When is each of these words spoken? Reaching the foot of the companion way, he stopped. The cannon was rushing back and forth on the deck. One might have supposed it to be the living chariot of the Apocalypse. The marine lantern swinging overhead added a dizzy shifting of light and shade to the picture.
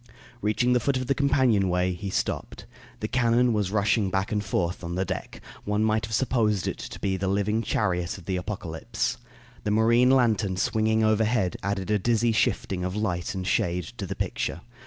Reaching 0.41 0.73
the 0.73 0.79
foot 0.79 0.97
of 0.97 1.05
the 1.05 1.13
companion 1.13 1.69
way, 1.69 1.93
he 1.93 2.09
stopped. 2.09 2.65
The 3.01 3.07
cannon 3.07 3.53
was 3.53 3.69
rushing 3.69 4.09
back 4.09 4.31
and 4.31 4.43
forth 4.43 4.83
on 4.83 4.95
the 4.95 5.05
deck. 5.05 5.41
One 5.63 5.83
might 5.83 6.07
have 6.07 6.15
supposed 6.15 6.65
it 6.67 6.79
to 6.79 6.97
be 6.99 7.17
the 7.17 7.27
living 7.27 7.61
chariot 7.61 8.17
of 8.17 8.25
the 8.25 8.37
Apocalypse. 8.37 9.17
The 9.63 9.69
marine 9.69 10.09
lantern 10.09 10.57
swinging 10.57 11.03
overhead 11.03 11.55
added 11.61 11.91
a 11.91 11.99
dizzy 11.99 12.31
shifting 12.31 12.83
of 12.83 12.95
light 12.95 13.35
and 13.35 13.45
shade 13.45 13.83
to 13.99 14.07
the 14.07 14.15
picture. 14.15 14.61